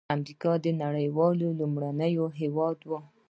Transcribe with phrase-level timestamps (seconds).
[0.15, 1.07] امریکا د نړۍ
[1.59, 2.91] لومړنی هېواد و.